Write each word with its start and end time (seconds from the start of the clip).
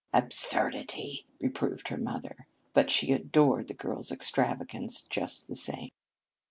"Absurdity!" 0.13 1.27
reproved 1.39 1.89
her 1.89 1.97
mother, 1.99 2.47
but 2.73 2.89
she 2.89 3.11
adored 3.11 3.67
the 3.67 3.75
girl's 3.75 4.11
extravagances 4.11 5.03
just 5.11 5.45
the 5.47 5.53
same. 5.55 5.91